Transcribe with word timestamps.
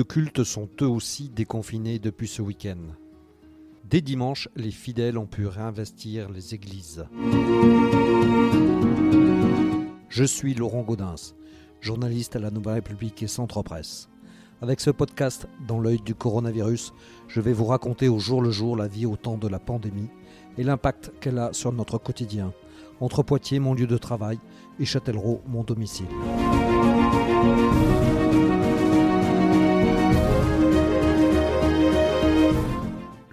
de 0.00 0.04
culte 0.04 0.44
sont 0.44 0.70
eux 0.80 0.88
aussi 0.88 1.28
déconfinés 1.28 1.98
depuis 1.98 2.26
ce 2.26 2.40
week-end. 2.40 2.94
Dès 3.84 4.00
dimanche, 4.00 4.48
les 4.56 4.70
fidèles 4.70 5.18
ont 5.18 5.26
pu 5.26 5.46
réinvestir 5.46 6.30
les 6.30 6.54
églises. 6.54 7.04
Je 10.08 10.24
suis 10.24 10.54
Laurent 10.54 10.80
Gaudens, 10.80 11.34
journaliste 11.82 12.34
à 12.34 12.38
la 12.38 12.50
Nouvelle 12.50 12.76
République 12.76 13.22
et 13.22 13.26
Centre 13.26 13.62
Presse. 13.62 14.08
Avec 14.62 14.80
ce 14.80 14.88
podcast 14.88 15.46
dans 15.68 15.78
l'œil 15.78 16.00
du 16.00 16.14
coronavirus, 16.14 16.94
je 17.28 17.42
vais 17.42 17.52
vous 17.52 17.66
raconter 17.66 18.08
au 18.08 18.18
jour 18.18 18.40
le 18.40 18.50
jour 18.50 18.78
la 18.78 18.88
vie 18.88 19.04
au 19.04 19.16
temps 19.16 19.36
de 19.36 19.48
la 19.48 19.58
pandémie 19.58 20.08
et 20.56 20.64
l'impact 20.64 21.12
qu'elle 21.20 21.38
a 21.38 21.52
sur 21.52 21.74
notre 21.74 21.98
quotidien, 21.98 22.54
entre 23.00 23.22
Poitiers, 23.22 23.60
mon 23.60 23.74
lieu 23.74 23.86
de 23.86 23.98
travail, 23.98 24.38
et 24.78 24.86
Châtellerault, 24.86 25.42
mon 25.46 25.62
domicile. 25.62 26.08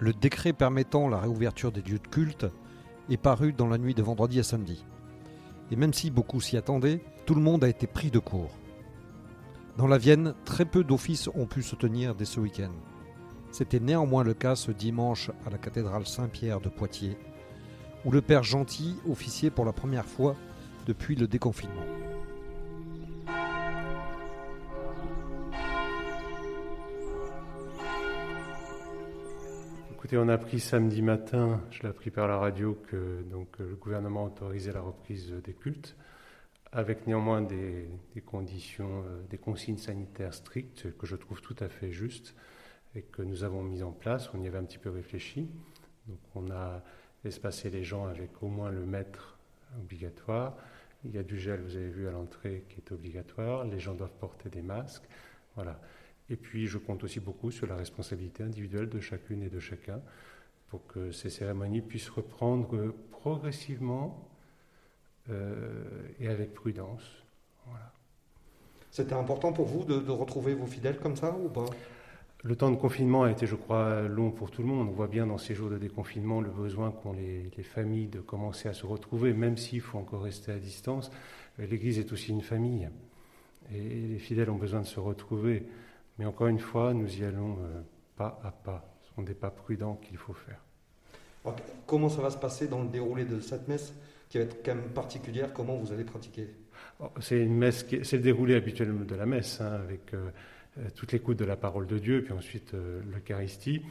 Le 0.08 0.14
décret 0.14 0.54
permettant 0.54 1.06
la 1.06 1.18
réouverture 1.18 1.70
des 1.70 1.82
lieux 1.82 1.98
de 1.98 2.08
culte 2.08 2.46
est 3.10 3.18
paru 3.18 3.52
dans 3.52 3.66
la 3.66 3.76
nuit 3.76 3.92
de 3.92 4.02
vendredi 4.02 4.40
à 4.40 4.42
samedi. 4.42 4.86
Et 5.70 5.76
même 5.76 5.92
si 5.92 6.10
beaucoup 6.10 6.40
s'y 6.40 6.56
attendaient, 6.56 7.02
tout 7.26 7.34
le 7.34 7.42
monde 7.42 7.62
a 7.62 7.68
été 7.68 7.86
pris 7.86 8.10
de 8.10 8.18
court. 8.18 8.56
Dans 9.76 9.86
la 9.86 9.98
Vienne, 9.98 10.32
très 10.46 10.64
peu 10.64 10.82
d'offices 10.82 11.28
ont 11.34 11.44
pu 11.44 11.62
se 11.62 11.76
tenir 11.76 12.14
dès 12.14 12.24
ce 12.24 12.40
week-end. 12.40 12.72
C'était 13.50 13.80
néanmoins 13.80 14.24
le 14.24 14.32
cas 14.32 14.56
ce 14.56 14.70
dimanche 14.70 15.30
à 15.46 15.50
la 15.50 15.58
cathédrale 15.58 16.06
Saint-Pierre 16.06 16.62
de 16.62 16.70
Poitiers, 16.70 17.18
où 18.06 18.10
le 18.10 18.22
Père 18.22 18.44
Gentil 18.44 18.96
officiait 19.06 19.50
pour 19.50 19.66
la 19.66 19.74
première 19.74 20.06
fois 20.06 20.36
depuis 20.86 21.16
le 21.16 21.28
déconfinement. 21.28 21.84
On 30.12 30.28
a 30.28 30.34
appris 30.34 30.58
samedi 30.58 31.02
matin, 31.02 31.60
je 31.70 31.82
l'ai 31.82 31.88
appris 31.88 32.10
par 32.10 32.28
la 32.28 32.38
radio, 32.38 32.74
que 32.88 33.22
donc, 33.30 33.58
le 33.58 33.74
gouvernement 33.74 34.24
autorisait 34.24 34.72
la 34.72 34.80
reprise 34.80 35.30
des 35.44 35.52
cultes, 35.52 35.96
avec 36.72 37.06
néanmoins 37.06 37.42
des, 37.42 37.88
conditions, 38.24 39.04
euh, 39.06 39.20
des 39.28 39.36
consignes 39.36 39.76
sanitaires 39.76 40.32
strictes 40.32 40.96
que 40.96 41.06
je 41.06 41.14
trouve 41.14 41.42
tout 41.42 41.56
à 41.60 41.68
fait 41.68 41.90
justes 41.90 42.34
et 42.94 43.02
que 43.02 43.20
nous 43.20 43.44
avons 43.44 43.62
mis 43.62 43.82
en 43.82 43.92
place. 43.92 44.30
On 44.32 44.40
y 44.40 44.46
avait 44.46 44.58
un 44.58 44.64
petit 44.64 44.78
peu 44.78 44.88
réfléchi. 44.88 45.48
Donc 46.06 46.18
on 46.34 46.50
a 46.50 46.82
espacé 47.24 47.68
les 47.68 47.84
gens 47.84 48.06
avec 48.06 48.42
au 48.42 48.48
moins 48.48 48.70
le 48.70 48.86
mètre 48.86 49.38
obligatoire. 49.78 50.56
Il 51.04 51.14
y 51.14 51.18
a 51.18 51.22
du 51.22 51.38
gel, 51.38 51.60
vous 51.60 51.76
avez 51.76 51.90
vu 51.90 52.08
à 52.08 52.12
l'entrée, 52.12 52.64
qui 52.70 52.76
est 52.76 52.92
obligatoire. 52.92 53.64
Les 53.64 53.78
gens 53.78 53.94
doivent 53.94 54.16
porter 54.18 54.48
des 54.48 54.62
masques. 54.62 55.04
Voilà. 55.54 55.78
Et 56.30 56.36
puis, 56.36 56.66
je 56.66 56.78
compte 56.78 57.04
aussi 57.04 57.20
beaucoup 57.20 57.50
sur 57.50 57.66
la 57.66 57.76
responsabilité 57.76 58.42
individuelle 58.42 58.88
de 58.88 59.00
chacune 59.00 59.42
et 59.42 59.48
de 59.48 59.60
chacun 59.60 60.00
pour 60.68 60.86
que 60.86 61.10
ces 61.10 61.30
cérémonies 61.30 61.80
puissent 61.80 62.10
reprendre 62.10 62.92
progressivement 63.10 64.28
euh, 65.30 65.82
et 66.20 66.28
avec 66.28 66.54
prudence. 66.54 67.02
Voilà. 67.66 67.92
C'était 68.90 69.14
important 69.14 69.52
pour 69.52 69.66
vous 69.66 69.84
de, 69.84 69.98
de, 69.98 70.10
retrouver 70.10 70.54
vos 70.54 70.66
fidèles 70.66 70.98
comme 70.98 71.16
ça 71.16 71.34
ou 71.36 71.48
pas? 71.48 71.66
Le 72.44 72.54
temps 72.54 72.70
de 72.70 72.76
confinement 72.76 73.24
a 73.24 73.30
été, 73.30 73.46
je 73.46 73.56
crois, 73.56 74.02
long 74.02 74.30
pour 74.30 74.50
tout 74.50 74.62
le 74.62 74.68
monde. 74.68 74.88
On 74.88 74.92
voit 74.92 75.08
bien 75.08 75.26
dans 75.26 75.38
ces 75.38 75.54
jours 75.54 75.70
de 75.70 75.76
déconfinement 75.76 76.40
le 76.40 76.50
besoin 76.50 76.92
qu'ont 76.92 77.12
les, 77.12 77.50
les, 77.56 77.62
familles 77.62 78.06
de 78.06 78.20
commencer 78.20 78.68
à 78.68 78.74
se 78.74 78.86
retrouver, 78.86 79.32
même 79.32 79.56
s'il 79.56 79.80
faut 79.80 79.98
encore 79.98 80.22
rester 80.22 80.52
à 80.52 80.58
distance. 80.58 81.10
L'Église 81.58 81.98
est 81.98 82.12
aussi 82.12 82.30
une 82.30 82.42
famille 82.42 82.88
et 83.74 83.80
les 83.80 84.18
fidèles 84.18 84.50
ont 84.50 84.56
besoin 84.56 84.80
de 84.80 84.86
se 84.86 85.00
retrouver. 85.00 85.66
Mais 86.18 86.26
encore 86.26 86.48
une 86.48 86.58
fois, 86.58 86.94
nous 86.94 87.20
y 87.20 87.24
allons 87.24 87.58
euh, 87.60 87.80
pas 88.16 88.40
à 88.44 88.50
pas. 88.50 88.92
Ce 89.02 89.14
sont 89.14 89.22
des 89.22 89.34
pas 89.34 89.50
prudents 89.50 89.96
qu'il 89.96 90.16
faut 90.16 90.34
faire. 90.34 90.60
Alors, 91.44 91.56
comment 91.86 92.08
ça 92.08 92.20
va 92.20 92.30
se 92.30 92.38
passer 92.38 92.68
dans 92.68 92.82
le 92.82 92.88
déroulé 92.88 93.24
de 93.24 93.40
cette 93.40 93.68
messe 93.68 93.94
qui 94.28 94.38
va 94.38 94.44
être 94.44 94.64
quand 94.64 94.74
même 94.74 94.90
particulière? 94.90 95.52
Comment 95.52 95.76
vous 95.76 95.92
allez 95.92 96.04
pratiquer? 96.04 96.48
C'est 97.20 97.40
une 97.40 97.56
messe, 97.56 97.86
c'est 98.02 98.16
le 98.16 98.22
déroulé 98.22 98.54
habituel 98.54 99.06
de 99.06 99.14
la 99.14 99.26
messe, 99.26 99.60
hein, 99.60 99.72
avec 99.72 100.12
euh, 100.14 100.30
toute 100.94 101.12
l'écoute 101.12 101.36
de 101.38 101.44
la 101.44 101.56
parole 101.56 101.86
de 101.86 101.98
Dieu, 101.98 102.22
puis 102.22 102.32
ensuite 102.32 102.74
euh, 102.74 103.00
l'Eucharistie. 103.12 103.82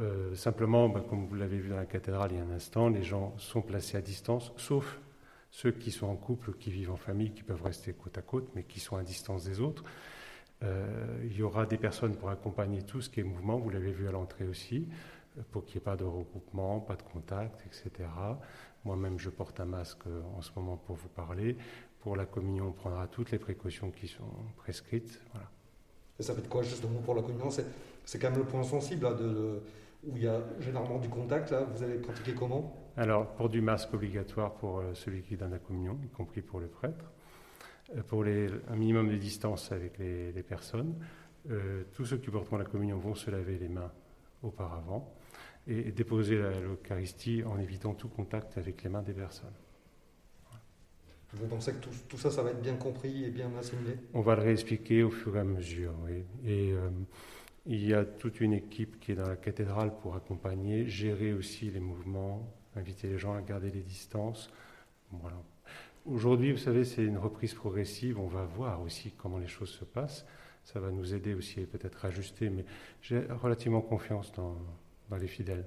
Euh, 0.00 0.34
simplement, 0.34 0.88
bah, 0.88 1.04
comme 1.08 1.26
vous 1.26 1.34
l'avez 1.36 1.58
vu 1.58 1.68
dans 1.68 1.76
la 1.76 1.86
cathédrale 1.86 2.32
il 2.32 2.38
y 2.38 2.40
a 2.40 2.44
un 2.44 2.50
instant, 2.50 2.88
les 2.88 3.02
gens 3.02 3.34
sont 3.38 3.62
placés 3.62 3.96
à 3.96 4.00
distance, 4.00 4.52
sauf 4.56 5.00
ceux 5.50 5.70
qui 5.70 5.92
sont 5.92 6.06
en 6.06 6.16
couple, 6.16 6.54
qui 6.54 6.70
vivent 6.70 6.90
en 6.90 6.96
famille, 6.96 7.30
qui 7.30 7.44
peuvent 7.44 7.62
rester 7.62 7.92
côte 7.92 8.18
à 8.18 8.22
côte, 8.22 8.48
mais 8.56 8.64
qui 8.64 8.80
sont 8.80 8.96
à 8.96 9.04
distance 9.04 9.44
des 9.44 9.60
autres. 9.60 9.84
Euh, 10.64 11.18
il 11.24 11.36
y 11.36 11.42
aura 11.42 11.66
des 11.66 11.76
personnes 11.76 12.16
pour 12.16 12.30
accompagner 12.30 12.82
tout 12.82 13.00
ce 13.00 13.10
qui 13.10 13.20
est 13.20 13.24
mouvement, 13.24 13.58
vous 13.58 13.70
l'avez 13.70 13.92
vu 13.92 14.08
à 14.08 14.12
l'entrée 14.12 14.46
aussi, 14.46 14.88
pour 15.50 15.64
qu'il 15.64 15.76
n'y 15.76 15.82
ait 15.82 15.84
pas 15.84 15.96
de 15.96 16.04
regroupement, 16.04 16.80
pas 16.80 16.96
de 16.96 17.02
contact, 17.02 17.64
etc. 17.66 18.08
Moi-même, 18.84 19.18
je 19.18 19.30
porte 19.30 19.60
un 19.60 19.64
masque 19.64 20.04
en 20.36 20.40
ce 20.40 20.50
moment 20.56 20.76
pour 20.76 20.96
vous 20.96 21.08
parler. 21.08 21.56
Pour 22.00 22.16
la 22.16 22.26
communion, 22.26 22.68
on 22.68 22.72
prendra 22.72 23.06
toutes 23.06 23.30
les 23.30 23.38
précautions 23.38 23.90
qui 23.90 24.08
sont 24.08 24.30
prescrites. 24.56 25.20
Voilà. 25.32 25.48
Et 26.18 26.22
ça 26.22 26.34
fait 26.34 26.42
de 26.42 26.48
quoi 26.48 26.62
justement 26.62 27.00
pour 27.00 27.14
la 27.14 27.22
communion? 27.22 27.50
C'est 27.50 28.18
quand 28.18 28.30
même 28.30 28.38
le 28.38 28.44
point 28.44 28.62
sensible 28.62 29.04
là, 29.04 29.14
de, 29.14 29.28
de, 29.28 29.62
où 30.06 30.16
il 30.16 30.22
y 30.22 30.28
a 30.28 30.40
généralement 30.60 30.98
du 30.98 31.08
contact. 31.08 31.50
Là. 31.50 31.64
Vous 31.64 31.82
allez 31.82 31.96
pratiquer 31.96 32.34
comment? 32.34 32.76
Alors, 32.96 33.26
pour 33.34 33.48
du 33.48 33.60
masque 33.60 33.92
obligatoire 33.92 34.52
pour 34.52 34.82
celui 34.92 35.22
qui 35.22 35.36
donne 35.36 35.50
la 35.50 35.58
communion, 35.58 35.98
y 36.04 36.08
compris 36.08 36.42
pour 36.42 36.60
le 36.60 36.68
prêtre 36.68 37.10
pour 38.08 38.24
les, 38.24 38.48
un 38.68 38.76
minimum 38.76 39.08
de 39.10 39.16
distance 39.16 39.72
avec 39.72 39.98
les, 39.98 40.32
les 40.32 40.42
personnes. 40.42 40.94
Euh, 41.50 41.84
tous 41.92 42.06
ceux 42.06 42.16
qui 42.16 42.30
porteront 42.30 42.56
la 42.56 42.64
communion 42.64 42.98
vont 42.98 43.14
se 43.14 43.30
laver 43.30 43.58
les 43.58 43.68
mains 43.68 43.92
auparavant 44.42 45.14
et, 45.66 45.88
et 45.88 45.92
déposer 45.92 46.36
l'Eucharistie 46.36 47.42
en 47.44 47.58
évitant 47.58 47.94
tout 47.94 48.08
contact 48.08 48.56
avec 48.56 48.82
les 48.82 48.90
mains 48.90 49.02
des 49.02 49.12
personnes. 49.12 49.52
Vous 51.34 51.46
pensez 51.46 51.72
que 51.72 51.78
tout, 51.78 51.90
tout, 52.08 52.16
ça, 52.16 52.30
ça 52.30 52.42
va 52.42 52.50
être 52.50 52.62
bien 52.62 52.76
compris 52.76 53.24
et 53.24 53.30
bien 53.30 53.50
assimilé 53.58 53.96
On 54.14 54.20
va 54.20 54.36
le 54.36 54.42
réexpliquer 54.42 55.02
au 55.02 55.10
fur 55.10 55.36
et 55.36 55.40
à 55.40 55.44
mesure, 55.44 55.92
oui. 56.04 56.24
Et 56.44 56.72
euh, 56.72 56.88
il 57.66 57.84
y 57.86 57.92
a 57.92 58.04
toute 58.04 58.40
une 58.40 58.52
équipe 58.52 59.00
qui 59.00 59.12
est 59.12 59.14
dans 59.16 59.28
la 59.28 59.36
cathédrale 59.36 59.96
pour 59.98 60.14
accompagner, 60.14 60.86
gérer 60.86 61.32
aussi 61.32 61.70
les 61.70 61.80
mouvements, 61.80 62.48
inviter 62.76 63.08
les 63.08 63.18
gens 63.18 63.34
à 63.34 63.42
garder 63.42 63.70
les 63.70 63.82
distances. 63.82 64.50
Voilà. 65.10 65.36
Aujourd'hui, 66.06 66.52
vous 66.52 66.58
savez, 66.58 66.84
c'est 66.84 67.02
une 67.02 67.16
reprise 67.16 67.54
progressive. 67.54 68.18
On 68.18 68.26
va 68.26 68.44
voir 68.44 68.82
aussi 68.82 69.12
comment 69.12 69.38
les 69.38 69.46
choses 69.46 69.70
se 69.70 69.84
passent. 69.86 70.26
Ça 70.62 70.78
va 70.78 70.90
nous 70.90 71.14
aider 71.14 71.32
aussi 71.32 71.60
et 71.60 71.66
peut-être 71.66 72.04
ajuster, 72.04 72.50
mais 72.50 72.64
j'ai 73.00 73.20
relativement 73.42 73.80
confiance 73.80 74.30
dans, 74.32 74.56
dans 75.08 75.16
les 75.16 75.26
fidèles. 75.26 75.66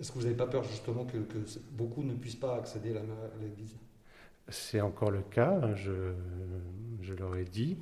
Est-ce 0.00 0.10
que 0.10 0.18
vous 0.18 0.24
n'avez 0.24 0.36
pas 0.36 0.48
peur 0.48 0.64
justement 0.64 1.04
que, 1.04 1.18
que, 1.18 1.38
beaucoup 1.70 2.02
ne 2.02 2.14
puissent 2.14 2.34
pas 2.34 2.56
accéder 2.56 2.96
à 2.96 3.02
l'Église? 3.40 3.76
C'est 4.48 4.80
encore 4.80 5.12
le 5.12 5.22
cas, 5.22 5.60
hein, 5.62 5.74
je, 5.76 6.12
je 7.00 7.14
leur 7.14 7.36
ai 7.36 7.44
dit. 7.44 7.78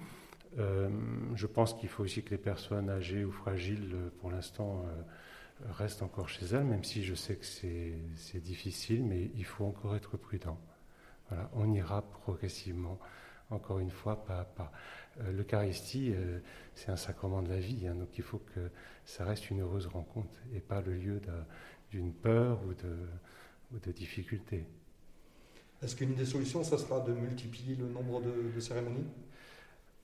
Euh, 0.59 0.91
je 1.35 1.47
pense 1.47 1.73
qu'il 1.73 1.89
faut 1.89 2.03
aussi 2.03 2.23
que 2.23 2.31
les 2.31 2.39
personnes 2.39 2.91
âgées 2.91 3.25
ou 3.25 3.33
fragiles, 3.33 3.97
pour 4.21 4.31
l'instant, 4.31 4.85
euh, 4.87 5.71
restent 5.73 6.03
encore 6.03 6.29
chez 6.29 6.45
elles, 6.45 6.65
même 6.65 6.85
si 6.85 7.03
je 7.03 7.15
sais 7.15 7.37
que 7.37 7.47
c'est 7.47 8.41
difficile, 8.41 9.03
mais 9.03 9.31
il 9.35 9.47
faut 9.47 9.65
encore 9.65 9.97
être 9.97 10.19
prudent. 10.19 10.59
Voilà, 11.29 11.51
on 11.55 11.73
ira 11.73 12.03
progressivement, 12.03 12.99
encore 13.51 13.79
une 13.79 13.91
fois, 13.91 14.25
pas 14.25 14.41
à 14.41 14.45
pas. 14.45 14.73
Euh, 15.21 15.33
L'Eucharistie, 15.33 16.13
euh, 16.15 16.41
c'est 16.75 16.91
un 16.91 16.97
sacrement 16.97 17.43
de 17.43 17.49
la 17.49 17.59
vie, 17.59 17.87
hein, 17.87 17.95
donc 17.95 18.17
il 18.19 18.25
faut 18.25 18.39
que 18.39 18.71
ça 19.05 19.25
reste 19.25 19.51
une 19.51 19.61
heureuse 19.61 19.87
rencontre 19.87 20.39
et 20.55 20.61
pas 20.61 20.81
le 20.81 20.95
lieu 20.95 21.21
d'une 21.91 22.13
peur 22.13 22.61
ou 22.65 22.75
de, 22.75 22.97
ou 23.73 23.79
de 23.79 23.93
difficultés. 23.93 24.67
Est-ce 25.83 25.97
qu'une 25.97 26.15
des 26.15 26.27
solutions, 26.27 26.63
ça 26.63 26.79
sera 26.79 27.01
de 27.01 27.13
multiplier 27.13 27.77
le 27.77 27.89
nombre 27.89 28.21
de, 28.21 28.53
de 28.55 28.61
cérémonies? 28.61 29.07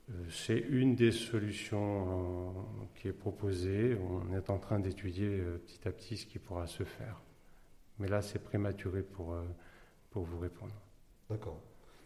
Euh, 0.09 0.13
C'est 0.29 0.59
une 0.59 0.95
des 0.95 1.11
solutions 1.11 2.53
qui 2.95 3.07
est 3.07 3.13
proposée. 3.13 3.95
On 3.95 4.35
est 4.35 4.49
en 4.49 4.57
train 4.57 4.79
d'étudier 4.79 5.41
petit 5.65 5.87
à 5.87 5.91
petit 5.91 6.17
ce 6.17 6.25
qui 6.25 6.39
pourra 6.39 6.67
se 6.67 6.83
faire. 6.83 7.21
Mais 7.97 8.07
là, 8.07 8.21
c'est 8.21 8.39
prématuré 8.39 9.03
pour, 9.03 9.35
pour 10.09 10.23
vous 10.23 10.39
répondre. 10.39 10.73
D'accord. 11.29 11.59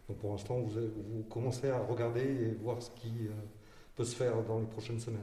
Donc 0.07 0.17
pour 0.17 0.31
l'instant, 0.31 0.59
vous, 0.59 1.23
commencez 1.29 1.69
à 1.69 1.79
regarder 1.79 2.21
et 2.21 2.51
voir 2.61 2.81
ce 2.81 2.91
qui 2.91 3.27
euh, 3.27 3.31
peut 3.95 4.03
se 4.03 4.15
faire 4.15 4.43
dans 4.43 4.59
les 4.59 4.65
prochaines 4.65 4.99
semaines. 4.99 5.21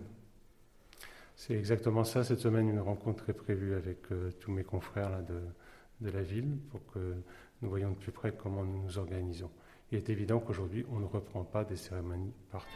C'est 1.37 1.55
exactement 1.55 2.05
ça. 2.05 2.25
Cette 2.25 2.41
semaine, 2.41 2.69
une 2.69 2.81
rencontre 2.81 3.29
est 3.31 3.35
prévue 3.35 3.75
avec 3.75 3.99
euh, 4.13 4.31
tous 4.41 4.51
mes 4.51 4.65
confrères 4.65 5.23
de, 5.23 5.41
de, 6.01 6.11
la 6.11 6.23
ville 6.23 6.59
pour 6.71 6.85
que 6.93 7.15
nous 7.63 7.69
voyions 7.69 7.91
de 7.91 7.97
plus 7.97 8.13
près 8.13 8.33
comment 8.33 8.65
nous 8.65 8.83
nous 8.83 8.99
organisons. 8.99 9.51
Il 9.93 9.99
est 9.99 10.09
évident 10.09 10.39
qu'aujourd'hui, 10.39 10.85
on 10.91 11.01
ne 11.01 11.07
reprend 11.07 11.45
pas 11.45 11.65
des 11.65 11.77
cérémonies 11.77 12.33
partout. 12.51 12.69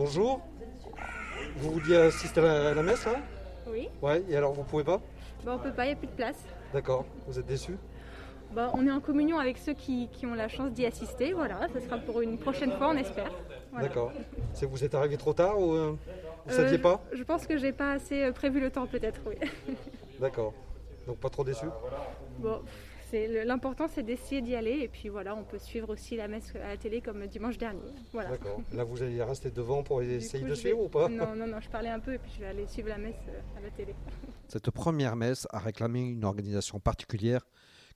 Bonjour. 0.00 0.40
Vous 1.56 1.72
vouliez 1.72 1.96
assister 1.96 2.40
à 2.40 2.72
la, 2.72 2.82
messe, 2.82 3.06
hein? 3.06 3.20
Oui. 3.66 3.86
Ouais, 4.00 4.24
et 4.30 4.34
alors 4.34 4.54
vous 4.54 4.62
pouvez 4.62 4.82
pas? 4.82 4.98
Bah 5.44 5.52
on 5.54 5.58
peut 5.58 5.74
pas, 5.74 5.84
il 5.84 5.88
n'y 5.88 5.92
a 5.92 5.96
plus 5.96 6.06
de 6.06 6.12
place. 6.12 6.38
D'accord. 6.72 7.04
Vous 7.26 7.38
êtes 7.38 7.44
déçu 7.44 7.76
bah, 8.54 8.70
on 8.72 8.86
est 8.86 8.90
en 8.90 9.00
communion 9.00 9.38
avec 9.38 9.58
ceux 9.58 9.74
qui, 9.74 10.08
ont 10.24 10.32
la 10.32 10.48
chance 10.48 10.72
d'y 10.72 10.86
assister. 10.86 11.34
Voilà, 11.34 11.68
ce 11.74 11.80
sera 11.80 11.98
pour 11.98 12.22
une 12.22 12.38
prochaine 12.38 12.72
fois, 12.72 12.88
on 12.88 12.96
espère. 12.96 13.30
D'accord. 13.78 14.10
C'est 14.54 14.64
vous 14.64 14.82
êtes 14.82 14.94
arrivé 14.94 15.18
trop 15.18 15.34
tard 15.34 15.60
ou 15.60 15.74
euh, 15.74 15.98
vous 16.46 16.50
ne 16.50 16.56
saviez 16.56 16.78
euh, 16.78 16.82
pas? 16.82 17.02
Je 17.12 17.22
pense 17.22 17.46
que 17.46 17.58
j'ai 17.58 17.72
pas 17.72 17.92
assez 17.92 18.22
euh, 18.22 18.32
prévu 18.32 18.58
le 18.58 18.70
temps, 18.70 18.86
peut-être, 18.86 19.20
oui. 19.26 19.36
D'accord. 20.18 20.54
Donc 21.06 21.18
pas 21.18 21.28
trop 21.28 21.44
déçu 21.44 21.66
Bon, 22.38 22.62
l'important 23.12 23.86
c'est 23.88 24.02
d'essayer 24.02 24.40
d'y 24.40 24.54
aller 24.54 24.80
et 24.82 24.88
puis 24.88 25.08
voilà, 25.08 25.34
on 25.34 25.44
peut 25.44 25.58
suivre 25.58 25.90
aussi 25.90 26.16
la 26.16 26.28
messe 26.28 26.52
à 26.56 26.68
la 26.68 26.76
télé 26.76 27.00
comme 27.00 27.26
dimanche 27.26 27.58
dernier. 27.58 27.80
Voilà. 28.12 28.30
D'accord. 28.30 28.60
Là 28.72 28.84
vous 28.84 29.02
allez 29.02 29.22
rester 29.22 29.50
devant 29.50 29.82
pour 29.82 30.02
essayer 30.02 30.44
de 30.44 30.54
suivre 30.54 30.80
ou 30.80 30.88
pas 30.88 31.08
Non, 31.08 31.34
non, 31.36 31.46
non, 31.46 31.60
je 31.60 31.68
parlais 31.68 31.88
un 31.88 32.00
peu 32.00 32.14
et 32.14 32.18
puis 32.18 32.32
je 32.34 32.40
vais 32.40 32.46
aller 32.46 32.66
suivre 32.66 32.88
la 32.88 32.98
messe 32.98 33.16
à 33.56 33.60
la 33.60 33.70
télé. 33.70 33.94
Cette 34.48 34.70
première 34.70 35.16
messe 35.16 35.46
a 35.50 35.58
réclamé 35.58 36.00
une 36.00 36.24
organisation 36.24 36.80
particulière 36.80 37.46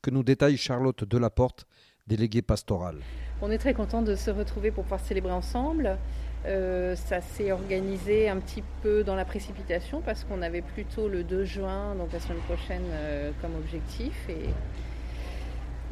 que 0.03 0.11
nous 0.11 0.23
détaille 0.23 0.57
Charlotte 0.57 1.05
Delaporte, 1.05 1.67
déléguée 2.07 2.43
pastorale. 2.43 2.99
On 3.41 3.51
est 3.51 3.59
très 3.59 3.75
content 3.75 4.03
de 4.03 4.15
se 4.15 4.31
retrouver 4.31 4.71
pour 4.71 4.85
pouvoir 4.85 5.01
célébrer 5.01 5.33
ensemble. 5.33 5.99
Euh, 6.47 6.95
ça 6.95 7.23
s'est 7.23 7.53
organisé 7.53 8.29
un 8.29 8.39
petit 8.39 8.63
peu 8.83 9.03
dans 9.03 9.15
la 9.15 9.25
précipitation 9.25 10.03
parce 10.03 10.25
qu'on 10.25 10.43
avait 10.43 10.61
plutôt 10.61 11.09
le 11.09 11.25
2 11.25 11.45
juin, 11.45 11.95
donc 11.95 12.13
la 12.13 12.21
semaine 12.21 12.43
prochaine, 12.43 12.85
euh, 12.93 13.33
comme 13.41 13.55
objectif. 13.57 14.15
Et, 14.29 14.51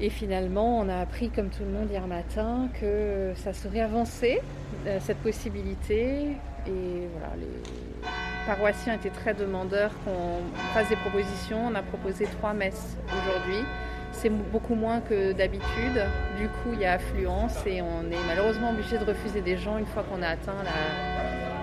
et, 0.01 0.11
finalement, 0.11 0.79
on 0.79 0.89
a 0.89 0.97
appris, 0.97 1.31
comme 1.31 1.49
tout 1.49 1.63
le 1.65 1.71
monde 1.71 1.91
hier 1.91 2.07
matin, 2.07 2.69
que 2.81 3.33
ça 3.37 3.53
serait 3.53 3.81
avancé, 3.81 4.41
euh, 4.87 4.99
cette 5.01 5.19
possibilité. 5.19 6.37
Et 6.67 7.09
voilà, 7.13 7.35
les 7.39 8.07
paroissiens 8.47 8.95
étaient 8.95 9.11
très 9.11 9.35
demandeurs 9.35 9.93
qu'on 10.05 10.41
fasse 10.75 10.89
des 10.89 10.97
propositions. 10.97 11.67
On 11.67 11.75
a 11.75 11.83
proposé 11.83 12.27
trois 12.27 12.53
messes 12.53 12.97
aujourd'hui 13.11 13.65
c'est 14.13 14.29
beaucoup 14.29 14.75
moins 14.75 15.01
que 15.01 15.33
d'habitude. 15.33 16.07
Du 16.39 16.49
coup, 16.49 16.71
il 16.75 16.81
y 16.81 16.85
a 16.85 16.93
affluence 16.93 17.55
et 17.67 17.83
on 17.83 18.03
est 18.11 18.27
malheureusement 18.27 18.71
obligé 18.71 18.99
de 18.99 19.05
refuser 19.05 19.41
des 19.41 19.57
gens 19.57 19.79
une 19.79 19.87
fois 19.87 20.05
qu'on 20.05 20.23
a 20.23 20.29
atteint 20.29 20.63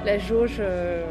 la, 0.06 0.18
jauge. 0.18 0.58
Euh, 0.60 1.06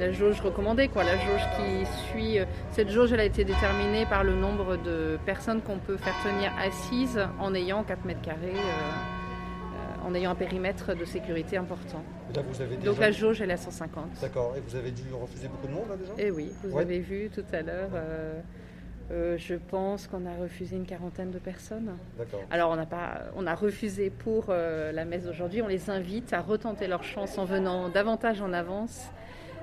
la 0.00 0.12
jauge 0.12 0.40
recommandée, 0.40 0.88
quoi, 0.88 1.04
la 1.04 1.16
jauge 1.16 1.46
qui 1.56 1.86
suit. 2.08 2.38
Euh, 2.38 2.44
cette 2.72 2.88
jauge, 2.88 3.12
elle 3.12 3.20
a 3.20 3.24
été 3.24 3.44
déterminée 3.44 4.06
par 4.06 4.24
le 4.24 4.34
nombre 4.34 4.76
de 4.76 5.18
personnes 5.26 5.60
qu'on 5.60 5.78
peut 5.78 5.98
faire 5.98 6.14
tenir 6.24 6.52
assises 6.58 7.20
en 7.38 7.54
ayant 7.54 7.84
4 7.84 8.04
mètres 8.06 8.22
carrés, 8.22 8.54
euh, 8.54 10.06
en 10.06 10.14
ayant 10.14 10.30
un 10.30 10.34
périmètre 10.34 10.94
de 10.94 11.04
sécurité 11.04 11.58
important. 11.58 12.02
Donc 12.84 12.98
la 12.98 13.10
jauge, 13.10 13.42
elle 13.42 13.50
est 13.50 13.54
à 13.54 13.58
150. 13.58 14.04
D'accord. 14.22 14.54
Et 14.56 14.60
vous 14.60 14.74
avez 14.74 14.90
dû 14.90 15.02
refuser 15.20 15.48
beaucoup 15.48 15.66
de 15.66 15.72
monde 15.72 15.88
là 15.90 15.96
déjà? 15.96 16.12
Eh 16.18 16.30
oui, 16.30 16.50
vous 16.64 16.78
avez 16.78 17.00
vu 17.00 17.28
tout 17.28 17.44
à 17.52 17.60
l'heure. 17.60 17.90
Euh, 19.12 19.36
je 19.38 19.54
pense 19.56 20.06
qu'on 20.06 20.24
a 20.24 20.34
refusé 20.40 20.76
une 20.76 20.86
quarantaine 20.86 21.32
de 21.32 21.38
personnes. 21.38 21.96
Alors 22.50 22.70
on 22.70 22.78
a 22.78 22.86
pas, 22.86 23.22
on 23.34 23.46
a 23.46 23.54
refusé 23.54 24.08
pour 24.08 24.46
euh, 24.48 24.92
la 24.92 25.04
messe 25.04 25.24
d'aujourd'hui. 25.24 25.62
On 25.62 25.66
les 25.66 25.90
invite 25.90 26.32
à 26.32 26.40
retenter 26.40 26.86
leur 26.86 27.02
chance 27.02 27.36
en 27.36 27.44
venant 27.44 27.88
davantage 27.88 28.40
en 28.40 28.52
avance 28.52 29.10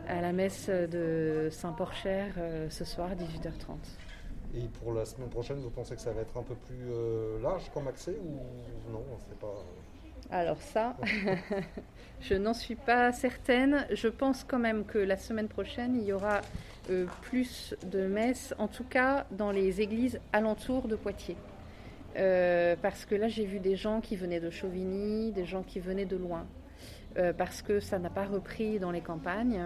à 0.08 0.22
la 0.22 0.32
messe 0.32 0.70
de 0.70 1.50
Saint-Porcher 1.52 2.26
euh, 2.38 2.70
ce 2.70 2.86
soir 2.86 3.10
18h30. 3.12 3.76
Et 4.56 4.68
pour 4.80 4.94
la 4.94 5.06
semaine 5.06 5.30
prochaine, 5.30 5.58
vous 5.58 5.70
pensez 5.70 5.96
que 5.96 6.02
ça 6.02 6.12
va 6.12 6.22
être 6.22 6.38
un 6.38 6.44
peu 6.44 6.56
plus 6.56 7.42
large 7.44 7.70
comme 7.74 7.88
accès 7.88 8.18
ou 8.24 8.92
non 8.92 9.04
pas... 9.40 9.54
Alors 10.30 10.62
ça, 10.62 10.98
je 12.22 12.34
n'en 12.34 12.54
suis 12.54 12.76
pas 12.76 13.12
certaine. 13.14 13.86
Je 13.92 14.08
pense 14.08 14.44
quand 14.44 14.60
même 14.60 14.84
que 14.86 14.98
la 14.98 15.16
semaine 15.16 15.48
prochaine, 15.48 15.96
il 15.96 16.04
y 16.04 16.12
aura 16.12 16.42
euh, 16.90 17.06
plus 17.22 17.76
de 17.86 18.08
messes, 18.08 18.54
en 18.58 18.68
tout 18.68 18.84
cas 18.84 19.26
dans 19.32 19.52
les 19.52 19.82
églises 19.82 20.20
alentours 20.34 20.88
de 20.88 20.96
Poitiers. 20.96 21.38
Euh, 22.18 22.76
parce 22.82 23.06
que 23.06 23.16
là, 23.16 23.28
j'ai 23.28 23.46
vu 23.46 23.60
des 23.60 23.76
gens 23.76 24.02
qui 24.02 24.16
venaient 24.16 24.40
de 24.40 24.50
Chauvigny, 24.50 25.32
des 25.32 25.46
gens 25.46 25.64
qui 25.64 25.80
venaient 25.80 26.06
de 26.06 26.18
loin. 26.18 26.46
Euh, 27.18 27.34
parce 27.34 27.62
que 27.62 27.80
ça 27.80 27.98
n'a 28.00 28.10
pas 28.10 28.26
repris 28.26 28.80
dans 28.80 28.92
les 28.92 29.02
campagnes. 29.02 29.60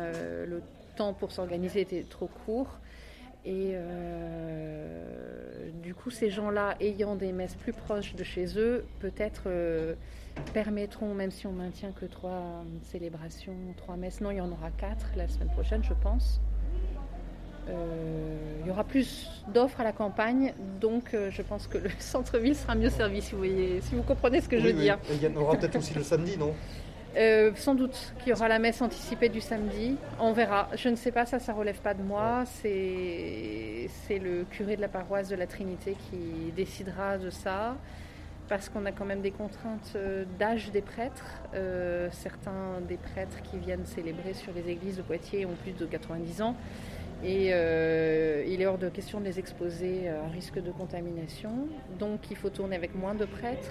le 0.47 0.61
temps 0.95 1.13
pour 1.13 1.31
s'organiser 1.31 1.81
était 1.81 2.03
trop 2.03 2.29
court. 2.45 2.79
Et 3.43 3.75
du 5.81 5.95
coup, 5.95 6.11
ces 6.11 6.29
gens-là, 6.29 6.75
ayant 6.79 7.15
des 7.15 7.31
messes 7.31 7.55
plus 7.55 7.73
proches 7.73 8.15
de 8.15 8.23
chez 8.23 8.57
eux, 8.57 8.85
peut-être 8.99 9.49
permettront, 10.53 11.13
même 11.13 11.31
si 11.31 11.47
on 11.47 11.51
maintient 11.51 11.91
que 11.91 12.05
trois 12.05 12.63
célébrations, 12.83 13.55
trois 13.77 13.95
messes, 13.95 14.21
non, 14.21 14.31
il 14.31 14.37
y 14.37 14.41
en 14.41 14.51
aura 14.51 14.69
quatre 14.71 15.07
la 15.15 15.27
semaine 15.27 15.49
prochaine, 15.49 15.83
je 15.83 15.93
pense. 15.93 16.39
Euh, 17.69 18.37
il 18.61 18.67
y 18.67 18.71
aura 18.71 18.83
plus 18.83 19.29
d'offres 19.53 19.79
à 19.79 19.83
la 19.83 19.91
campagne, 19.91 20.53
donc 20.79 21.13
euh, 21.13 21.29
je 21.29 21.41
pense 21.41 21.67
que 21.67 21.77
le 21.77 21.89
centre-ville 21.99 22.55
sera 22.55 22.75
mieux 22.75 22.89
servi, 22.89 23.21
si 23.21 23.31
vous, 23.31 23.37
voyez, 23.37 23.81
si 23.81 23.95
vous 23.95 24.03
comprenez 24.03 24.41
ce 24.41 24.49
que 24.49 24.59
je 24.59 24.67
veux 24.67 24.73
dire. 24.73 24.97
il 25.09 25.21
y 25.21 25.27
en 25.27 25.35
aura 25.35 25.55
peut-être 25.55 25.77
aussi 25.77 25.93
le 25.93 26.03
samedi, 26.03 26.37
non? 26.37 26.53
Euh, 27.17 27.51
sans 27.55 27.75
doute 27.75 28.13
qu'il 28.19 28.29
y 28.29 28.33
aura 28.33 28.47
la 28.47 28.59
messe 28.59 28.81
anticipée 28.81 29.29
du 29.29 29.41
samedi. 29.41 29.97
On 30.19 30.33
verra. 30.33 30.69
Je 30.75 30.89
ne 30.89 30.95
sais 30.95 31.11
pas, 31.11 31.25
ça, 31.25 31.39
ça 31.39 31.53
relève 31.53 31.79
pas 31.79 31.93
de 31.93 32.03
moi. 32.03 32.43
C'est, 32.45 33.87
c'est 34.07 34.19
le 34.19 34.45
curé 34.49 34.75
de 34.75 34.81
la 34.81 34.87
paroisse 34.87 35.29
de 35.29 35.35
la 35.35 35.47
Trinité 35.47 35.95
qui 36.09 36.51
décidera 36.55 37.17
de 37.17 37.29
ça. 37.29 37.75
Parce 38.49 38.67
qu'on 38.67 38.85
a 38.85 38.91
quand 38.91 39.05
même 39.05 39.21
des 39.21 39.31
contraintes 39.31 39.95
d'âge 40.37 40.71
des 40.71 40.81
prêtres. 40.81 41.41
certains 42.11 42.81
des 42.85 42.97
prêtres 42.97 43.41
qui 43.43 43.57
viennent 43.57 43.85
célébrer 43.85 44.33
sur 44.33 44.51
les 44.53 44.69
églises 44.69 44.97
de 44.97 45.03
Poitiers 45.03 45.45
ont 45.45 45.55
plus 45.63 45.71
de 45.71 45.85
90 45.85 46.41
ans. 46.41 46.55
Et 47.23 47.49
euh, 47.51 48.43
il 48.47 48.61
est 48.61 48.65
hors 48.65 48.79
de 48.79 48.89
question 48.89 49.19
de 49.19 49.25
les 49.25 49.37
exposer 49.37 50.09
à 50.09 50.23
un 50.23 50.29
risque 50.29 50.61
de 50.61 50.71
contamination. 50.71 51.51
Donc 51.99 52.31
il 52.31 52.37
faut 52.37 52.49
tourner 52.49 52.75
avec 52.75 52.95
moins 52.95 53.13
de 53.13 53.25
prêtres. 53.25 53.69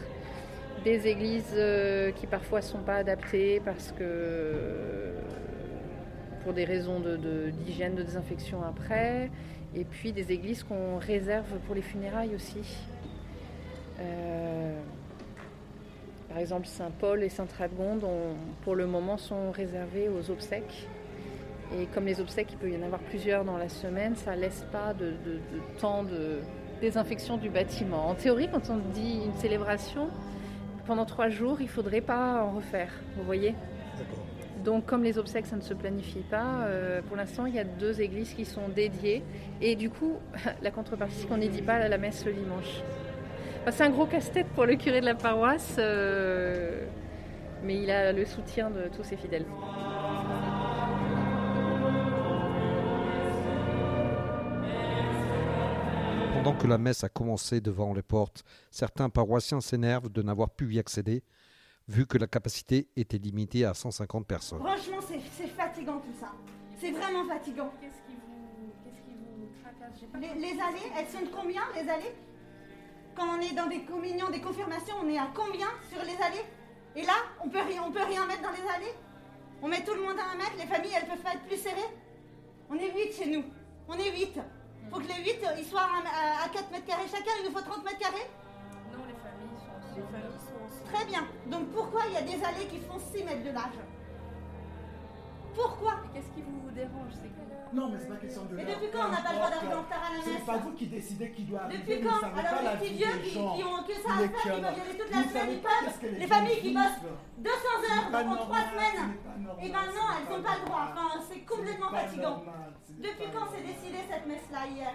Des 0.85 1.07
églises 1.07 1.55
euh, 1.55 2.11
qui 2.13 2.27
parfois 2.27 2.63
sont 2.63 2.79
pas 2.79 2.97
adaptées 2.97 3.61
parce 3.65 3.93
que 3.93 5.13
pour 6.43 6.53
des 6.55 6.65
raisons 6.65 7.01
d'hygiène, 7.65 7.95
de, 7.95 8.03
désinfection 8.03 8.63
après. 8.63 9.31
Et 9.75 9.85
puis 9.85 10.13
des 10.13 10.33
églises 10.33 10.65
qu'on 10.65 10.99
réserve 10.99 11.59
pour 11.67 11.75
les 11.75 11.83
funérailles 11.83 12.35
aussi. 12.35 12.63
Euh, 14.01 14.81
par 16.29 16.39
exemple, 16.39 16.67
Saint-Paul 16.67 17.23
et 17.23 17.29
Sainte-Radegonde, 17.29 18.05
pour 18.63 18.75
le 18.75 18.87
moment, 18.87 19.17
sont 19.17 19.51
réservés 19.51 20.09
aux 20.09 20.31
obsèques. 20.31 20.89
Et 21.77 21.87
comme 21.87 22.07
les 22.07 22.21
obsèques, 22.21 22.49
il 22.53 22.59
peut 22.59 22.71
y 22.71 22.77
en 22.77 22.83
avoir 22.83 23.01
plusieurs 23.01 23.45
dans 23.45 23.57
la 23.57 23.69
semaine, 23.69 24.17
ça 24.17 24.35
laisse 24.35 24.67
pas 24.73 24.93
de, 24.93 25.13
temps 25.81 26.03
de 26.03 26.39
désinfection 26.81 27.37
du 27.37 27.49
bâtiment. 27.49 28.09
En 28.09 28.15
théorie, 28.15 28.49
quand 28.51 28.71
on 28.71 28.79
dit 28.93 29.21
une 29.25 29.37
célébration, 29.37 30.09
pendant 30.87 31.05
trois 31.05 31.29
jours, 31.29 31.61
il 31.61 31.65
ne 31.65 31.71
faudrait 31.71 32.01
pas 32.01 32.43
en 32.43 32.53
refaire, 32.57 32.91
vous 33.17 33.25
voyez 33.25 33.55
donc, 34.65 34.85
comme 34.85 35.03
les 35.03 35.17
obsèques, 35.17 35.47
ça 35.47 35.57
ne 35.57 35.63
se 35.63 35.73
planifie 35.73 36.21
pas, 36.21 36.65
euh, 36.65 37.01
pour 37.03 37.17
l'instant, 37.17 37.47
il 37.47 37.55
y 37.55 37.59
a 37.59 37.65
deux 37.65 38.01
églises 38.01 38.35
qui 38.35 38.45
sont 38.45 38.69
dédiées. 38.69 39.23
Et 39.63 39.75
du 39.75 39.89
coup, 39.89 40.19
la 40.63 40.71
contrepartie, 40.71 41.15
c'est 41.21 41.27
qu'on 41.27 41.39
n'y 41.39 41.49
dit 41.49 41.63
pas 41.63 41.89
la 41.89 41.99
messe 41.99 42.25
le 42.27 42.33
dimanche. 42.33 42.83
c'est 43.71 43.85
un 43.85 43.91
gros 43.91 44.07
casse-tête 44.07 44.49
pour 44.49 44.67
le 44.67 44.77
curé 44.77 45.01
de 45.01 45.07
la 45.07 45.15
paroisse, 45.15 45.77
euh, 45.79 46.85
mais 47.65 47.83
il 47.83 47.91
a 47.91 48.13
le 48.13 48.25
soutien 48.27 48.71
de 48.71 48.89
tous 48.95 49.05
ses 49.05 49.17
fidèles. 49.17 49.47
Pendant 56.43 56.57
que 56.57 56.67
la 56.67 56.79
messe 56.79 57.05
a 57.05 57.11
commencé 57.11 57.61
devant 57.61 57.93
les 57.93 58.01
portes, 58.01 58.45
certains 58.71 59.11
paroissiens 59.11 59.61
s'énervent 59.61 60.09
de 60.09 60.23
n'avoir 60.23 60.49
pu 60.49 60.73
y 60.73 60.79
accéder, 60.79 61.23
vu 61.87 62.07
que 62.07 62.17
la 62.17 62.27
capacité 62.27 62.89
était 62.97 63.19
limitée 63.19 63.67
à 63.67 63.75
150 63.75 64.27
personnes. 64.27 64.59
Franchement, 64.59 65.01
c'est 65.07 65.49
fatigant 65.49 65.99
tout 65.99 66.19
ça. 66.19 66.33
C'est 66.81 66.93
vraiment 66.93 67.29
fatigant. 67.29 67.71
Qu'est-ce 67.79 68.01
qui 68.09 68.17
vous, 68.17 69.49
tracasse? 69.61 70.01
Les, 70.15 70.41
les, 70.41 70.59
allées, 70.59 70.91
elles 70.97 71.09
sont 71.09 71.21
de 71.21 71.31
combien 71.31 71.61
les 71.75 71.87
allées? 71.87 72.15
Quand 73.15 73.37
on 73.37 73.41
est 73.43 73.55
dans 73.55 73.67
des 73.67 73.83
communions, 73.83 74.31
des 74.31 74.41
confirmations, 74.41 74.95
on 75.05 75.09
est 75.11 75.19
à 75.19 75.29
combien 75.35 75.69
sur 75.93 76.03
les 76.03 76.17
allées? 76.25 76.49
Et 76.97 77.03
là, 77.03 77.21
on 77.45 77.51
peut, 77.51 77.59
on 77.87 77.93
peut 77.93 78.07
rien 78.09 78.25
mettre 78.25 78.41
dans 78.41 78.53
les 78.53 78.67
allées 78.77 78.95
On 79.61 79.69
met 79.69 79.85
tout 79.85 79.93
le 79.93 80.01
monde 80.01 80.17
à 80.19 80.33
un 80.33 80.39
mètre, 80.39 80.57
les 80.57 80.65
familles, 80.65 80.97
elles 80.97 81.07
peuvent 81.07 81.23
pas 81.23 81.35
être 81.35 81.45
plus 81.45 81.59
serrées 81.59 81.93
On 82.71 82.77
est 82.77 82.95
8 82.97 83.13
chez 83.13 83.31
nous. 83.31 83.45
On 83.89 83.95
est 83.99 84.11
8 84.11 84.41
faut 84.91 84.99
que 84.99 85.09
les 85.09 85.25
8 85.25 85.39
ils 85.59 85.65
soient 85.65 85.83
à, 85.83 86.49
4 86.49 86.71
mètres 86.71 86.87
carrés 86.87 87.09
chacun, 87.11 87.33
il 87.41 87.49
nous 87.49 87.57
faut 87.57 87.65
30 87.65 87.85
mètres 87.85 87.99
carrés 87.99 88.31
Non, 88.93 89.05
les 89.07 89.19
familles 89.19 89.59
sont 89.59 89.75
aussi. 89.79 89.97
Les 89.97 90.03
familles 90.03 90.41
sont 90.41 90.93
Très 90.93 91.05
bien. 91.05 91.27
Donc 91.47 91.69
pourquoi 91.71 92.03
il 92.09 92.15
y 92.15 92.17
a 92.17 92.23
des 92.23 92.43
allées 92.45 92.67
qui 92.67 92.81
font 92.81 92.99
6 92.99 93.25
mètres 93.25 93.45
de 93.45 93.51
large? 93.51 93.79
Pourquoi? 95.55 95.95
Qu'est-ce 96.15 96.31
qui 96.35 96.43
vous 96.43 96.71
dérange? 96.71 97.13
C'est 97.13 97.75
Non, 97.77 97.89
mais 97.91 97.99
c'est 98.01 98.09
pas 98.09 98.17
question 98.17 98.45
de 98.45 98.57
Mais 98.57 98.65
depuis 98.65 98.91
quand 98.93 99.07
on 99.07 99.11
n'a 99.11 99.21
pas 99.23 99.31
le 99.31 99.37
droit 99.37 99.51
d'arriver 99.51 99.75
en 99.75 99.83
retard 99.83 100.03
à 100.03 100.17
la 100.17 100.23
C'est 100.23 100.31
messe 100.31 100.45
pas 100.47 100.57
vous 100.59 100.73
qui 100.73 100.87
décidez 100.87 101.31
qui 101.31 101.43
doit 101.45 101.61
arriver. 101.63 101.97
Depuis 101.97 102.07
quand 102.07 102.23
Alors 102.23 102.63
les 102.63 102.79
petits 102.79 102.95
vie 102.95 103.05
vieux 103.05 103.19
qui, 103.23 103.39
ont 103.39 103.83
que 103.83 103.95
ça 103.95 104.11
à 104.15 104.23
Les 104.23 104.29
faire, 104.29 104.43
qui 104.43 104.49
veulent 104.49 104.63
y 104.63 104.81
aller 104.81 104.97
toute 104.99 105.11
la 105.11 105.23
semaine, 105.23 105.51
ils 105.51 105.63
peuvent. 105.63 106.19
Les 106.19 106.27
familles 106.27 106.61
qui 106.61 106.73
bossent 106.75 107.03
200 107.39 107.55
heures 107.55 108.11
pas 108.11 108.19
en 108.19 108.37
3 108.37 108.37
normal, 108.37 108.65
semaines, 108.71 109.03
et 109.63 109.69
ben 109.71 109.87
non, 109.87 110.07
c'est 110.07 110.17
elles 110.17 110.37
n'ont 110.37 110.43
pas 110.43 110.57
le 110.59 110.67
droit. 110.67 110.87
Enfin, 110.91 111.25
c'est 111.29 111.41
complètement 111.41 111.91
C'est 111.91 112.01
fatigant. 112.07 112.43
Depuis 113.01 113.29
quand 113.33 113.47
c'est 113.53 113.63
décidé 113.63 113.99
cette 114.09 114.27
messe-là 114.61 114.77
hier 114.77 114.93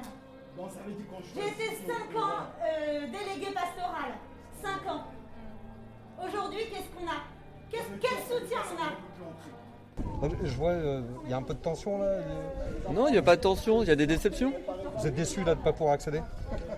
Bon, 0.58 0.70
ça 0.70 0.80
veut 0.86 0.94
dire 0.94 1.06
qu'on 1.10 1.22
J'ai 1.34 1.48
été 1.50 1.76
choisit 1.76 1.88
5 1.88 2.14
nos 2.14 2.20
ans 2.20 2.48
euh, 2.64 3.08
déléguée 3.08 3.54
pastorale. 3.54 4.14
5 4.64 4.90
ans. 4.90 5.04
Aujourd'hui, 6.26 6.62
qu'est-ce 6.70 6.90
qu'on 6.96 7.08
a? 7.08 7.20
Quel 7.70 8.40
soutien 8.40 8.60
on 8.72 8.84
a? 8.84 10.28
Je 10.44 10.56
vois, 10.56 10.72
euh, 10.72 11.02
il 11.26 11.32
y 11.32 11.34
a 11.34 11.38
un 11.38 11.42
peu 11.42 11.54
de 11.54 11.60
tension 11.60 12.00
là. 12.00 12.20
Non, 12.94 13.08
il 13.08 13.12
n'y 13.12 13.18
a 13.18 13.22
pas 13.22 13.36
de 13.36 13.42
tension, 13.42 13.82
il 13.82 13.90
y 13.90 13.92
a 13.92 13.96
des 13.98 14.08
déceptions. 14.08 14.54
Vous 14.98 15.08
êtes 15.08 15.16
déçu 15.16 15.44
là 15.44 15.56
de 15.56 15.60
ne 15.60 15.64
pas 15.64 15.74
pouvoir 15.74 15.94
accéder? 15.94 16.22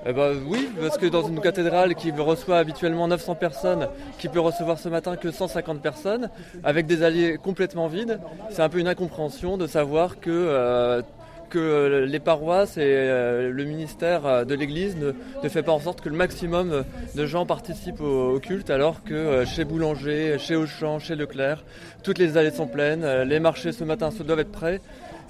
Eh 0.08 0.14
ben 0.14 0.36
oui, 0.48 0.70
parce 0.80 0.98
que 0.98 1.06
dans 1.06 1.28
une 1.28 1.40
cathédrale 1.40 1.94
qui 1.94 2.12
reçoit 2.12 2.58
habituellement 2.58 3.08
900 3.08 3.36
personnes, 3.36 3.88
qui 4.18 4.28
peut 4.28 4.40
recevoir 4.40 4.80
ce 4.80 4.90
matin 4.90 5.18
que 5.18 5.30
150 5.30 5.82
personnes, 5.82 6.32
avec 6.64 6.88
des 6.88 7.04
alliés 7.04 7.38
complètement 7.38 7.88
vides, 7.88 8.20
c'est 8.50 8.62
un 8.62 8.70
peu 8.70 8.80
une 8.80 8.88
incompréhension 8.88 9.58
de 9.58 9.68
savoir 9.68 10.20
que, 10.20 10.32
euh, 10.32 11.02
que 11.50 12.06
les 12.08 12.20
paroisses 12.20 12.78
et 12.78 12.82
euh, 12.84 13.52
le 13.52 13.64
ministère 13.66 14.26
euh, 14.26 14.46
de 14.46 14.56
l'Église 14.56 14.96
ne, 14.98 15.14
ne 15.44 15.50
fait 15.50 15.64
pas 15.64 15.72
en 15.72 15.80
sorte 15.80 16.02
que 16.02 16.10
le 16.10 16.16
maximum 16.16 16.84
de 17.16 17.26
gens 17.26 17.46
participent 17.46 18.02
au, 18.02 18.40
culte, 18.40 18.70
alors 18.70 19.04
que 19.04 19.14
euh, 19.14 19.46
chez 19.46 19.66
Boulanger, 19.66 20.38
chez 20.40 20.56
Auchan, 20.56 21.00
chez 21.00 21.16
Leclerc, 21.16 21.64
toutes 22.04 22.18
les 22.18 22.38
allées 22.38 22.52
sont 22.52 22.68
pleines, 22.68 23.04
euh, 23.04 23.26
les 23.26 23.40
marchés 23.40 23.72
ce 23.72 23.84
matin 23.84 24.12
se 24.12 24.24
doivent 24.24 24.40
être 24.40 24.52
prêts, 24.52 24.82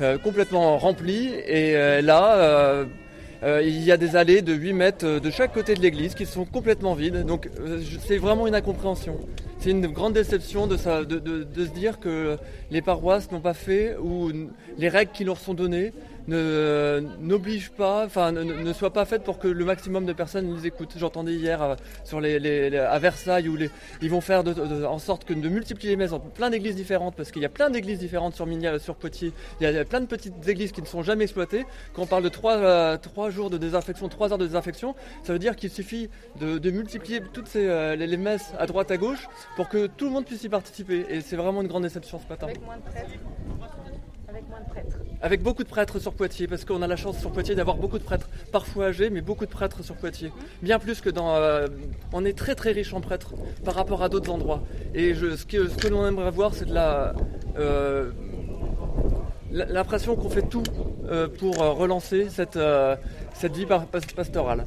euh, 0.01 0.17
complètement 0.17 0.77
remplis, 0.77 1.33
et 1.47 1.75
euh, 1.75 2.01
là... 2.01 2.35
euh, 2.35 2.85
euh, 3.43 3.61
il 3.63 3.83
y 3.83 3.91
a 3.91 3.97
des 3.97 4.15
allées 4.15 4.41
de 4.41 4.53
8 4.53 4.73
mètres 4.73 5.05
euh, 5.05 5.19
de 5.19 5.29
chaque 5.29 5.53
côté 5.53 5.75
de 5.75 5.81
l'église 5.81 6.15
qui 6.15 6.25
sont 6.25 6.45
complètement 6.45 6.95
vides. 6.95 7.23
Donc 7.25 7.49
euh, 7.59 7.81
c'est 8.07 8.17
vraiment 8.17 8.47
une 8.47 8.55
incompréhension. 8.55 9.19
C'est 9.67 9.71
une 9.71 9.87
grande 9.87 10.13
déception 10.13 10.65
de, 10.65 10.77
se 10.77 11.69
dire 11.73 11.99
que 11.99 12.37
les 12.71 12.81
paroisses 12.81 13.29
n'ont 13.33 13.41
pas 13.41 13.53
fait 13.53 13.97
ou 13.97 14.31
les 14.77 14.87
règles 14.87 15.11
qui 15.11 15.25
leur 15.25 15.37
sont 15.37 15.53
données 15.53 15.91
ne- 16.27 17.03
n'obligent 17.19 17.71
pas, 17.71 18.05
enfin 18.05 18.31
ne, 18.31 18.73
soient 18.73 18.93
pas 18.93 19.05
faites 19.05 19.23
pour 19.23 19.39
que 19.39 19.47
le 19.47 19.65
maximum 19.65 20.05
de 20.05 20.13
personnes 20.13 20.53
les 20.55 20.67
écoutent. 20.67 20.93
J'entendais 20.97 21.33
hier 21.33 21.61
euh, 21.61 21.75
sur 22.03 22.19
les, 22.21 22.77
à 22.77 22.99
Versailles 22.99 23.47
où 23.49 23.57
ils 24.01 24.09
vont 24.09 24.21
faire 24.21 24.43
en 24.89 24.99
sorte 24.99 25.25
que 25.25 25.33
de 25.33 25.49
multiplier 25.49 25.91
les 25.91 25.97
messes 25.97 26.11
dans 26.11 26.19
plein 26.19 26.49
d'églises 26.49 26.75
différentes 26.75 27.15
parce 27.15 27.31
qu'il 27.31 27.41
y 27.41 27.45
a 27.45 27.49
plein 27.49 27.69
d'églises 27.69 27.99
différentes 27.99 28.35
sur 28.35 28.45
Mignal, 28.45 28.79
sur 28.79 28.95
Poitiers. 28.95 29.31
Il 29.61 29.63
y 29.69 29.77
a- 29.77 29.85
plein 29.85 30.01
de 30.01 30.05
petites 30.05 30.47
églises 30.47 30.71
qui 30.71 30.81
ne 30.81 30.87
sont 30.87 31.03
jamais 31.03 31.23
exploitées. 31.23 31.65
Quand 31.93 32.03
on 32.03 32.07
parle 32.07 32.23
de 32.23 32.29
trois, 32.29 32.57
euh, 32.57 32.97
trois 32.97 33.29
jours 33.29 33.49
de 33.49 33.57
désinfection, 33.57 34.09
trois 34.09 34.31
heures 34.31 34.37
de 34.37 34.45
désinfection, 34.47 34.95
ça 35.23 35.33
veut 35.33 35.39
dire 35.39 35.55
qu'il 35.55 35.69
suffit 35.69 36.09
de, 36.39 36.57
de 36.57 36.71
multiplier 36.71 37.21
toutes 37.33 37.47
ces, 37.47 37.65
euh, 37.67 37.95
les, 37.95 38.07
les 38.07 38.17
messes 38.17 38.53
à 38.59 38.65
droite 38.65 38.91
à 38.91 38.97
gauche 38.97 39.27
pour 39.55 39.69
que 39.69 39.87
tout 39.87 40.05
le 40.05 40.11
monde 40.11 40.25
puisse 40.25 40.43
y 40.43 40.49
participer. 40.49 41.05
Et 41.09 41.21
c'est 41.21 41.35
vraiment 41.35 41.61
une 41.61 41.67
grande 41.67 41.83
déception 41.83 42.19
ce 42.19 42.27
matin. 42.27 42.47
Avec 44.29 44.49
moins 44.49 44.59
de 44.59 44.69
prêtres. 44.69 44.97
Avec 45.21 45.41
beaucoup 45.41 45.63
de 45.63 45.69
prêtres 45.69 45.99
sur 45.99 46.13
Poitiers, 46.13 46.47
parce 46.47 46.65
qu'on 46.65 46.81
a 46.81 46.87
la 46.87 46.97
chance 46.97 47.17
sur 47.17 47.31
Poitiers 47.31 47.55
d'avoir 47.55 47.77
beaucoup 47.77 47.97
de 47.97 48.03
prêtres, 48.03 48.29
parfois 48.51 48.87
âgés, 48.87 49.09
mais 49.09 49.21
beaucoup 49.21 49.45
de 49.45 49.51
prêtres 49.51 49.83
sur 49.83 49.95
Poitiers. 49.95 50.31
Bien 50.61 50.79
plus 50.79 51.01
que 51.01 51.09
dans... 51.09 51.35
euh, 51.35 51.67
on 52.13 52.25
est 52.25 52.37
très 52.37 52.53
très 52.53 52.71
riche 52.71 52.93
en 52.93 53.01
prêtres 53.01 53.33
par 53.63 53.75
rapport 53.75 54.03
à 54.03 54.09
d'autres 54.09 54.31
endroits. 54.31 54.61
Et 54.93 55.15
je, 55.15 55.35
ce 55.35 55.45
que, 55.45 55.67
ce 55.69 55.77
que 55.77 55.87
l'on 55.87 56.05
aimerait 56.05 56.31
voir, 56.31 56.53
c'est 56.53 56.65
de 56.65 56.73
la... 56.73 57.13
euh, 57.57 58.11
l'impression 59.51 60.15
qu'on 60.15 60.29
fait 60.29 60.47
tout 60.47 60.63
euh, 61.09 61.29
pour 61.29 61.57
relancer 61.57 62.27
cette, 62.29 62.59
cette 63.33 63.55
vie 63.55 63.65
pastorale. 64.15 64.65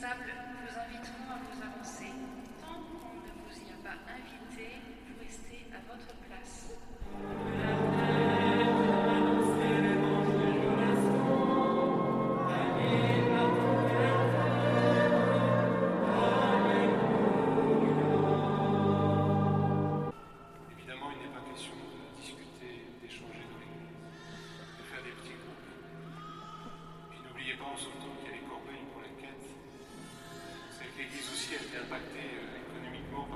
Les 0.00 0.04
responsables 0.04 0.30
vous 0.62 0.78
inviteront 0.78 1.30
à 1.32 1.38
vous 1.38 1.62
avancer. 1.62 2.12
Tant 2.60 2.74
qu'on 2.74 3.14
ne 3.16 3.32
vous 3.42 3.58
y 3.58 3.70
a 3.72 3.78
pas 3.82 3.98
invité, 4.12 4.76
vous 5.06 5.18
restez 5.20 5.66
à 5.72 5.80
votre 5.90 6.14
place. 6.26 7.77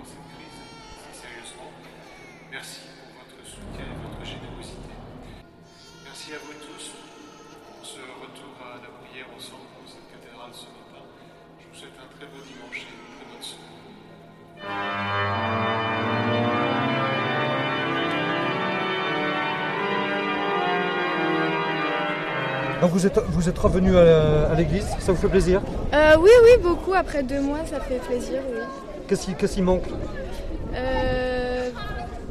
Cette 0.05 0.29
crise, 0.35 0.59
sérieusement. 1.13 1.71
Merci 2.51 2.81
pour 2.99 3.23
votre 3.23 3.39
soutien 3.47 3.87
et 3.87 3.97
votre 4.03 4.25
générosité. 4.25 4.93
Merci 6.05 6.35
à 6.35 6.39
vous 6.39 6.55
tous 6.61 6.93
pour 7.67 7.87
ce 7.87 8.01
retour 8.01 8.53
à 8.61 8.83
la 8.83 8.91
prière 9.01 9.27
ensemble 9.37 9.69
dans 9.79 9.89
cette 9.89 10.09
cathédrale 10.11 10.53
ce 10.53 10.67
matin. 10.67 11.05
Je 11.61 11.69
vous 11.69 11.75
souhaite 11.75 11.99
un 11.99 12.09
très 12.17 12.27
beau 12.27 12.43
dimanche 12.43 12.85
et 12.85 12.93
une 12.93 13.17
très 13.17 13.27
bonne 13.31 13.43
semaine. 13.43 14.92
Donc 22.83 22.91
vous 22.91 23.07
êtes, 23.07 23.21
vous 23.29 23.49
êtes 23.49 23.59
revenu 23.59 23.97
à, 23.97 24.55
l'église, 24.57 24.85
ça 24.99 25.13
vous 25.13 25.19
fait 25.19 25.29
plaisir? 25.29 25.63
Euh, 25.95 26.17
oui, 26.19 26.31
oui, 26.43 26.61
beaucoup. 26.61 26.93
Après 26.95 27.23
deux 27.23 27.41
mois, 27.41 27.61
ça 27.65 27.79
fait 27.79 28.01
plaisir, 28.01 28.41
oui. 28.53 28.59
Qu'est-ce 29.07 29.55
qui, 29.55 29.63
manque? 29.63 29.85
Euh, 30.75 31.69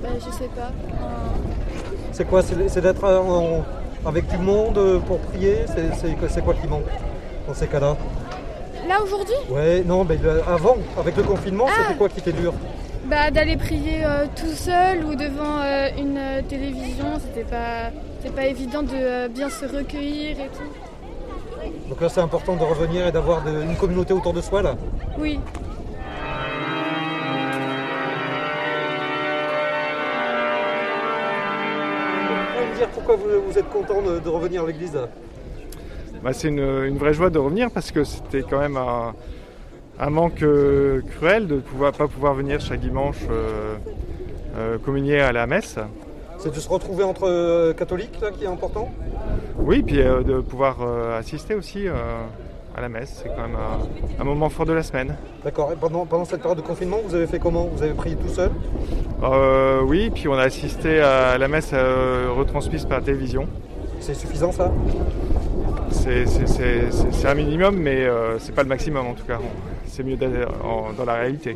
bah, 0.04 0.10
je 0.20 0.30
sais 0.30 0.50
pas. 0.54 0.72
C'est 2.12 2.26
quoi? 2.26 2.42
C'est 2.42 2.82
d'être 2.82 3.04
en- 3.06 3.64
avec 4.06 4.28
tout 4.28 4.38
le 4.38 4.44
monde 4.44 4.78
euh, 4.78 5.00
pour 5.00 5.20
prier? 5.20 5.60
C'est- 5.98 6.42
quoi 6.42 6.54
qui 6.54 6.68
manque 6.68 6.84
dans 7.48 7.54
ces 7.54 7.68
cas-là? 7.68 7.96
Là, 8.90 9.02
aujourd'hui, 9.02 9.36
Ouais, 9.50 9.84
non, 9.86 10.04
mais 10.04 10.18
avant, 10.46 10.76
avec 11.00 11.16
le 11.16 11.24
confinement, 11.24 11.68
Ah. 11.70 11.84
c'était 11.84 11.98
quoi 11.98 12.10
qui 12.10 12.20
était 12.20 12.34
dur? 12.34 12.54
Bah, 13.06 13.32
d'aller 13.32 13.56
prier 13.56 14.04
euh, 14.04 14.26
tout 14.36 14.54
seul 14.54 15.06
ou 15.06 15.16
devant 15.16 15.62
euh, 15.62 15.88
une 15.98 16.18
euh, 16.18 16.42
télévision, 16.42 17.06
c'était 17.22 17.50
pas, 17.50 17.92
c'était 18.22 18.36
pas 18.36 18.46
évident 18.46 18.84
de 18.84 18.90
euh, 18.94 19.28
bien 19.28 19.50
se 19.50 19.66
recueillir 19.66 20.40
et 20.40 20.48
tout. 20.50 21.90
Donc 21.90 22.02
là, 22.02 22.10
c'est 22.10 22.22
important 22.22 22.56
de 22.56 22.64
revenir 22.64 23.08
et 23.08 23.12
d'avoir 23.12 23.42
une 23.48 23.76
communauté 23.76 24.14
autour 24.14 24.34
de 24.34 24.42
soi, 24.42 24.62
là 24.62 24.76
Oui. 25.18 25.40
Vous 32.30 32.54
pouvez 32.54 32.68
me 32.72 32.76
dire 32.78 32.88
pourquoi 32.90 33.16
vous, 33.16 33.24
vous 33.48 33.58
êtes 33.58 33.70
content 33.70 34.02
de, 34.02 34.20
de 34.20 34.30
revenir 34.30 34.64
à 34.64 34.68
l'église 34.68 34.98
Bah, 36.24 36.34
c'est 36.34 36.48
une, 36.48 36.60
une 36.60 36.98
vraie 36.98 37.14
joie 37.14 37.30
de 37.30 37.40
revenir 37.40 37.70
parce 37.72 37.92
que 37.92 38.04
c'était 38.04 38.44
quand 38.44 38.60
même 38.60 38.78
un, 38.78 39.14
un 40.00 40.10
manque 40.10 40.44
euh, 40.44 41.02
cruel 41.18 41.48
de 41.48 41.56
ne 41.56 41.92
pas 41.92 42.08
pouvoir 42.08 42.34
venir 42.34 42.60
chaque 42.60 42.80
dimanche 42.80 43.18
euh, 43.30 43.76
euh, 44.58 44.78
communier 44.78 45.20
à 45.20 45.32
la 45.32 45.48
messe. 45.48 45.78
C'est 46.42 46.50
de 46.56 46.60
se 46.60 46.70
retrouver 46.70 47.04
entre 47.04 47.28
euh, 47.28 47.72
catholiques, 47.72 48.20
là, 48.20 48.32
qui 48.32 48.46
est 48.46 48.48
important? 48.48 48.90
Oui, 49.60 49.84
puis 49.84 50.02
euh, 50.02 50.24
de 50.24 50.42
pouvoir 50.42 50.78
euh, 50.82 51.20
assister 51.20 51.54
aussi 51.54 51.88
euh, 51.88 51.94
à 52.76 52.82
la 52.82 52.90
messe. 52.90 53.22
C'est 53.22 53.30
quand 53.30 53.44
même 53.44 53.58
un, 54.20 54.24
moment 54.24 54.50
fort 54.50 54.66
de 54.66 54.74
la 54.74 54.82
semaine. 54.82 55.16
D'accord. 55.44 55.72
Et 55.72 55.76
pendant, 55.76 56.04
pendant 56.08 56.26
cette 56.26 56.42
période 56.42 56.58
de 56.58 56.64
confinement, 56.64 56.98
vous 57.06 57.14
avez 57.14 57.28
fait 57.28 57.38
comment? 57.38 57.66
Vous 57.66 57.84
avez 57.84 57.94
prié 57.94 58.16
tout 58.16 58.28
seul? 58.28 58.50
Euh, 59.22 59.82
oui, 59.84 60.10
puis 60.10 60.28
on 60.28 60.34
a 60.34 60.42
assisté 60.42 61.00
à 61.00 61.38
la 61.38 61.48
messe 61.48 61.74
retransmise 61.74 62.86
par 62.86 63.02
la 63.02 63.06
télévision. 63.06 63.48
C'est 64.00 64.16
suffisant 64.16 64.52
ça? 64.52 64.72
C'est- 65.92 66.26
un 67.28 67.36
minimum, 67.36 67.76
mais 67.76 68.08
c'est 68.40 68.56
pas 68.56 68.64
le 68.64 68.70
maximum 68.70 69.06
en 69.06 69.14
tout 69.14 69.26
cas. 69.26 69.38
C'est 69.86 70.04
mieux 70.04 70.18
dans 70.18 71.06
la 71.06 71.14
réalité. 71.14 71.56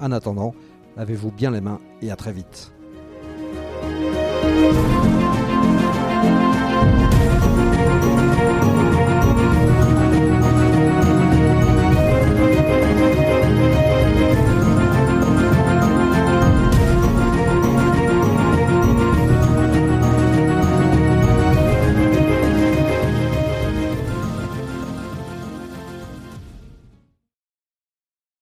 En 0.00 0.12
attendant, 0.12 0.54
lavez-vous 0.96 1.30
bien 1.30 1.50
les 1.50 1.60
mains 1.60 1.80
et 2.02 2.10
à 2.10 2.16
très 2.16 2.32
vite. 2.32 2.72